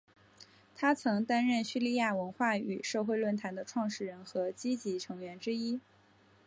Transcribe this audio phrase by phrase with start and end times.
[0.73, 5.79] 他曾担任叙利亚文化与社会论坛的创始人和积极成员之一。